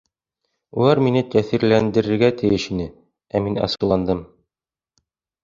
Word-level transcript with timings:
Улар 0.77 1.01
мине 1.07 1.21
тэьҫирләндерергә 1.35 2.31
тейеш 2.41 2.67
ине, 2.77 2.89
э 3.37 3.43
мин 3.45 3.61
асыуландым... 3.69 4.27